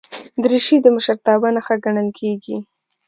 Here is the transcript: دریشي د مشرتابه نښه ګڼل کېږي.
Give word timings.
دریشي 0.43 0.75
د 0.81 0.87
مشرتابه 0.95 1.47
نښه 1.55 1.75
ګڼل 1.85 2.09
کېږي. 2.19 2.57